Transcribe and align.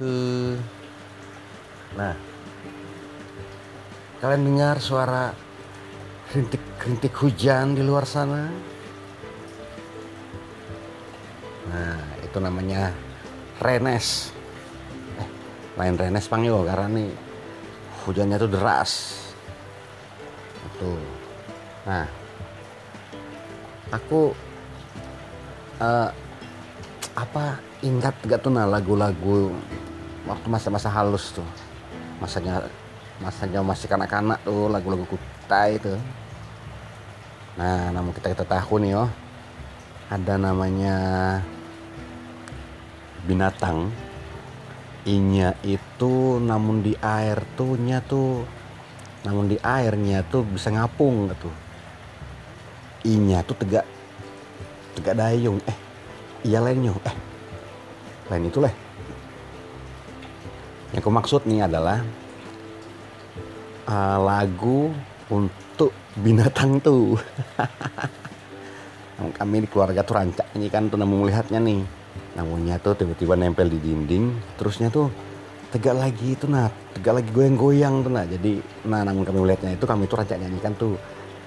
Huh. 0.00 0.56
Nah, 1.92 2.16
kalian 4.24 4.48
dengar 4.48 4.80
suara 4.80 5.36
rintik-rintik 6.32 7.12
hujan 7.20 7.76
di 7.76 7.84
luar 7.84 8.08
sana? 8.08 8.48
Nah, 11.68 12.00
itu 12.24 12.38
namanya 12.40 12.96
Renes. 13.60 14.32
Eh, 15.20 15.28
lain 15.76 16.00
Renes 16.00 16.32
panggil 16.32 16.56
karena 16.64 16.88
nih 16.96 17.12
hujannya 18.08 18.40
tuh 18.40 18.50
deras. 18.56 18.92
Tuh. 20.80 20.96
Nah, 21.84 22.08
aku 23.92 24.32
uh, 25.76 26.08
apa 27.12 27.60
ingat 27.84 28.16
gak 28.24 28.40
tuh 28.40 28.48
nah 28.48 28.64
lagu-lagu 28.64 29.52
waktu 30.28 30.46
masa-masa 30.50 30.88
halus 30.92 31.32
tuh. 31.32 31.46
Masanya 32.20 32.68
masanya 33.20 33.60
masih 33.60 33.88
kanak-kanak 33.88 34.40
tuh 34.44 34.68
lagu-lagu 34.68 35.04
kutai 35.04 35.76
itu 35.76 35.92
nah 37.58 37.92
namun 37.92 38.16
kita 38.16 38.32
kita 38.32 38.48
tahu 38.48 38.80
nih 38.80 38.96
oh 38.96 39.10
ada 40.08 40.40
namanya 40.40 40.96
binatang. 43.28 43.92
Inya 45.08 45.56
itu 45.64 46.36
namun 46.40 46.84
di 46.84 46.92
air 47.00 47.40
tuh 47.56 47.76
nya 47.80 48.04
tuh 48.04 48.44
namun 49.24 49.48
di 49.48 49.56
airnya 49.60 50.20
tuh 50.28 50.44
bisa 50.44 50.68
ngapung 50.68 51.28
gitu 51.32 51.48
inya 53.08 53.40
tuh 53.40 53.56
tegak 53.56 53.88
tegak 54.96 55.16
dayung. 55.16 55.56
Eh 55.64 55.76
iya 56.44 56.60
lainnya 56.60 56.92
eh 57.04 57.16
lain 58.28 58.48
itu 58.48 58.60
lah 58.60 58.72
yang 60.90 61.06
aku 61.06 61.12
maksud 61.14 61.46
nih 61.46 61.70
adalah 61.70 62.02
uh, 63.86 64.18
lagu 64.18 64.90
untuk 65.30 65.94
binatang 66.18 66.82
tuh. 66.82 67.14
Kami 69.38 69.62
di 69.62 69.68
keluarga 69.68 70.00
tuh 70.02 70.16
rancak 70.16 70.48
ini 70.56 70.66
kan 70.66 70.90
tuh 70.90 70.98
namun 70.98 71.22
melihatnya 71.22 71.62
nih. 71.62 71.86
Namunnya 72.34 72.82
tuh 72.82 72.98
tiba-tiba 72.98 73.38
nempel 73.38 73.70
di 73.70 73.78
dinding 73.78 74.34
terusnya 74.58 74.90
tuh 74.90 75.06
tegak 75.70 75.94
lagi 75.94 76.34
itu 76.34 76.50
nah 76.50 76.66
tegak 76.90 77.22
lagi 77.22 77.30
goyang-goyang 77.30 78.02
tuh 78.02 78.10
nah 78.10 78.26
jadi 78.26 78.58
nah 78.82 79.06
namun 79.06 79.22
kami 79.22 79.38
melihatnya 79.38 79.78
itu 79.78 79.86
kami 79.86 80.10
tuh 80.10 80.18
rancak 80.18 80.42
nyanyikan 80.42 80.74
tuh 80.74 80.98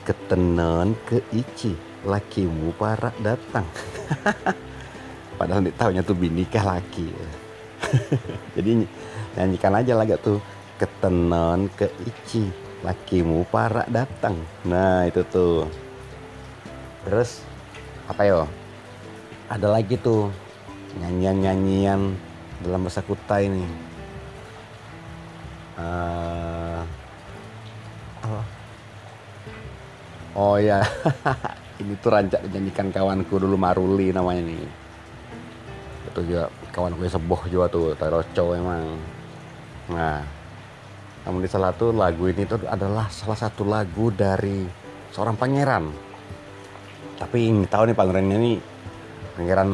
ketenon 0.08 0.96
keici 1.04 1.76
lakimu 2.04 2.72
para 2.76 3.12
datang. 3.20 3.68
Padahal 5.40 5.68
tahunya 5.76 6.08
tuh 6.08 6.16
binikah 6.16 6.64
laki 6.64 7.12
jadi 8.58 8.86
nyanyikan 9.38 9.74
aja 9.78 9.94
lagu 9.98 10.18
tuh. 10.20 10.40
Ketenon 10.74 11.70
keici 11.78 12.50
lakimu 12.84 13.48
para 13.48 13.88
datang. 13.88 14.36
Nah 14.68 15.08
itu 15.08 15.22
tuh. 15.30 15.70
Terus 17.08 17.46
apa 18.10 18.22
yo? 18.26 18.42
Ada 19.48 19.70
lagi 19.70 19.96
tuh 20.02 20.34
nyanyian-nyanyian 21.00 22.18
dalam 22.66 22.84
bahasa 22.84 23.06
Kutai 23.06 23.48
ini. 23.48 23.66
Uh, 25.74 26.86
oh 30.38 30.62
ya 30.62 30.86
ini 31.82 31.98
tuh 31.98 32.14
rancak 32.14 32.46
dinyanyikan 32.46 32.94
kawanku 32.94 33.42
dulu 33.42 33.58
Maruli 33.58 34.14
namanya 34.14 34.42
nih. 34.46 34.70
Itu 36.14 36.22
juga 36.26 36.46
kawan 36.74 36.98
gue 36.98 37.06
seboh 37.06 37.42
juga 37.46 37.70
tuh 37.70 37.94
Taroco 37.94 38.58
emang. 38.58 38.98
Nah 39.94 40.26
namun 41.24 41.40
di 41.40 41.48
salah 41.48 41.72
satu 41.72 41.96
lagu 41.96 42.28
ini 42.28 42.44
tuh 42.44 42.66
adalah 42.68 43.08
salah 43.08 43.38
satu 43.38 43.64
lagu 43.64 44.10
dari 44.10 44.66
seorang 45.14 45.38
pangeran. 45.38 45.86
Tapi 47.22 47.38
ini 47.48 47.64
tahu 47.70 47.94
nih 47.94 47.96
pangeran 47.96 48.26
ini 48.28 48.54
pangeran 49.38 49.70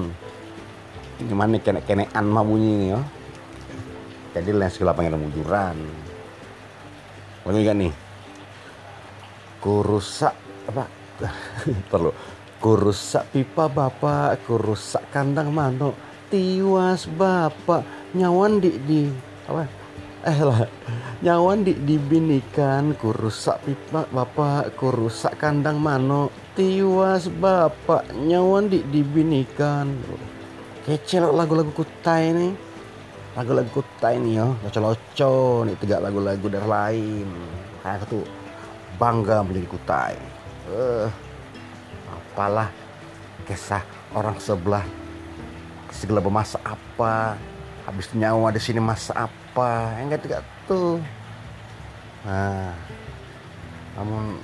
gimana 1.20 1.60
kene 1.60 1.80
kenean 1.84 2.26
mah 2.32 2.44
bunyi 2.48 2.70
ini 2.80 2.88
ya 2.96 3.02
jadi 4.40 4.56
lain 4.56 4.72
segala 4.72 4.96
pangeran 4.96 5.20
mujuran 5.20 5.76
Lalu 7.44 7.66
juga 7.66 7.74
nih? 7.74 7.94
Kurusak 9.58 10.36
apa? 10.70 10.86
Perlu. 11.92 12.12
Kurusak 12.60 13.32
pipa 13.32 13.72
bapak 13.72 14.44
kurusak 14.44 15.08
kandang 15.10 15.50
manuk 15.56 15.96
tiwas 16.30 17.10
bapak 17.10 17.84
nyawan 18.14 18.62
di 18.62 18.72
di 18.86 19.02
apa? 19.50 19.66
Eh 20.26 20.40
lah 20.46 20.66
nyawan 21.26 21.66
di 21.66 21.74
dibinikan 21.74 22.94
kurusak 22.96 23.60
pipa 23.66 24.06
bapak 24.14 24.78
kurusak 24.78 25.36
kandang 25.42 25.82
manuk. 25.82 26.30
Tiwas 26.54 27.28
bapak 27.28 28.14
nyawan 28.14 28.70
di 28.70 28.86
dibinikan. 28.88 29.90
Kece 30.86 31.22
lagu-lagu 31.22 31.70
kutai 31.74 32.34
nih 32.34 32.54
lagu-lagu 33.38 33.70
kutai 33.72 34.20
nih 34.20 34.42
yo. 34.42 34.48
Loco-loco 34.66 35.64
nih 35.64 35.76
tiga 35.80 35.98
lagu-lagu 36.02 36.46
dari 36.50 36.68
lain. 36.68 37.30
Kayak 37.80 38.10
tuh 38.10 38.26
bangga 39.00 39.46
menjadi 39.46 39.68
kutai. 39.70 40.16
Uh, 40.70 41.10
apalah 42.12 42.70
kisah 43.48 43.82
orang 44.14 44.38
sebelah 44.38 44.86
segala 45.92 46.22
memasak 46.24 46.62
apa? 46.64 47.36
Habis 47.86 48.14
nyawa 48.14 48.54
di 48.54 48.62
sini 48.62 48.78
masak 48.78 49.18
apa? 49.18 49.98
Enggak 49.98 50.22
tidak 50.26 50.42
tuh. 50.70 51.02
Nah 52.26 52.74
namun 53.98 54.40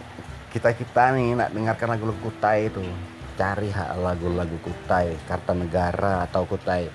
kita 0.51 0.75
kita 0.75 1.15
nih 1.15 1.37
nak 1.37 1.53
dengarkan 1.53 1.95
lagu-lagu 1.95 2.19
kutai 2.19 2.67
itu. 2.67 2.81
Cari 3.35 3.67
hak 3.67 3.99
lagu-lagu 3.99 4.55
kutai 4.63 5.11
Kartanegara 5.27 6.23
atau 6.25 6.47
kutai. 6.47 6.87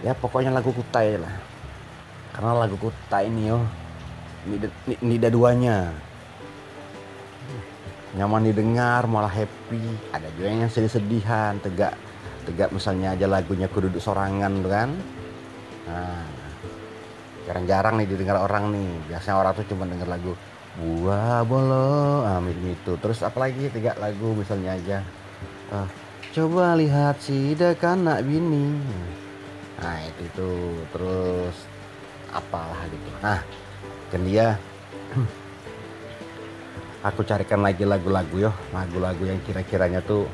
Ya 0.00 0.16
pokoknya 0.16 0.50
lagu 0.50 0.72
kutai 0.72 1.20
lah. 1.20 1.34
Karena 2.32 2.56
lagu 2.56 2.80
kutai 2.80 3.28
ini 3.28 3.52
yo 3.52 3.60
ini, 4.48 4.56
ini, 4.88 4.94
ini 4.98 5.14
ada 5.20 5.30
duanya. 5.30 5.78
Nyaman 8.12 8.44
didengar 8.44 9.06
malah 9.08 9.30
happy. 9.30 9.84
Ada 10.12 10.28
juga 10.36 10.48
yang 10.52 10.68
sedih-sedihan 10.68 11.62
tegak 11.62 11.94
tegak 12.44 12.70
misalnya 12.74 13.14
aja 13.14 13.26
lagunya 13.30 13.70
kududuk 13.70 14.02
sorangan 14.02 14.62
tuh 14.62 14.70
kan. 14.70 14.90
Nah 15.86 16.26
jarang-jarang 17.46 17.98
nih 18.02 18.08
didengar 18.10 18.38
orang 18.42 18.70
nih. 18.74 18.90
Biasanya 19.10 19.36
orang 19.38 19.52
tuh 19.58 19.66
cuma 19.70 19.84
denger 19.86 20.08
lagu 20.08 20.32
buah 20.72 21.44
bolo 21.44 22.24
amin 22.24 22.56
ah, 22.64 22.72
itu 22.72 22.96
terus 22.96 23.20
apalagi 23.20 23.68
tiga 23.68 23.92
lagu 24.00 24.32
misalnya 24.32 24.72
aja? 24.72 24.98
Ah, 25.68 25.84
coba 26.32 26.72
lihat 26.80 27.20
si 27.20 27.52
anak 27.60 28.24
bini. 28.24 28.80
Nah 29.76 29.98
itu 30.08 30.24
tuh 30.32 30.80
terus 30.96 31.56
apalah 32.32 32.80
gitu. 32.88 33.08
Nah 33.20 33.40
dan 34.08 34.20
dia 34.24 34.46
aku 37.08 37.20
carikan 37.26 37.60
lagi 37.60 37.84
lagu-lagu 37.84 38.48
yo. 38.48 38.52
Lagu-lagu 38.72 39.28
yang 39.28 39.44
kira-kiranya 39.44 40.00
tuh 40.00 40.24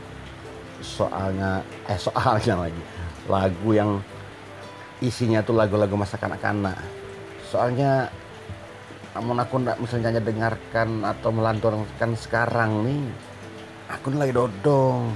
soalnya 0.80 1.62
eh 1.88 1.98
soalnya 1.98 2.68
lagi. 2.68 2.82
Lagu 3.28 3.70
yang 3.74 3.90
isinya 4.98 5.44
tuh 5.44 5.58
lagu-lagu 5.58 5.94
masa 5.94 6.16
kanak-kanak. 6.18 6.78
Soalnya 7.48 8.08
namun 9.16 9.40
aku 9.40 9.58
nggak 9.62 9.78
misalnya 9.82 10.14
hanya 10.14 10.22
dengarkan 10.22 11.02
atau 11.02 11.30
melanturkan 11.34 12.14
sekarang 12.14 12.86
nih 12.86 13.02
aku 13.90 14.14
lagi 14.14 14.34
dodong. 14.34 15.12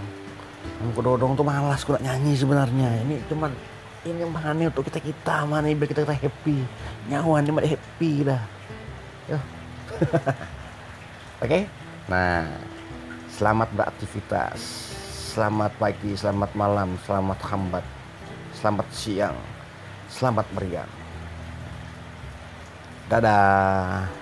Aku 0.92 1.00
dodong 1.02 1.34
tuh 1.34 1.46
malas 1.46 1.82
aku 1.82 1.98
nyanyi 1.98 2.38
sebenarnya. 2.38 3.02
Ini 3.06 3.16
cuman 3.30 3.50
ini 4.02 4.26
mana 4.26 4.66
untuk 4.66 4.90
kita 4.90 4.98
kita 4.98 5.46
mana 5.46 5.70
biar 5.70 5.86
kita, 5.86 6.02
kita 6.02 6.16
happy. 6.16 6.58
Nyawa 7.10 7.42
ini 7.42 7.50
happy 7.74 8.12
dah. 8.26 8.42
Yo. 9.30 9.38
Oke? 11.42 11.46
Okay? 11.46 11.62
nah 12.10 12.42
selamat 13.30 13.70
beraktivitas 13.78 14.90
selamat 15.32 15.72
pagi 15.80 16.12
selamat 16.12 16.52
malam 16.52 17.00
selamat 17.08 17.40
hambat 17.48 17.84
selamat 18.52 18.88
siang 18.92 19.38
selamat 20.12 20.44
meriang 20.52 20.92
Dadah. 23.08 24.21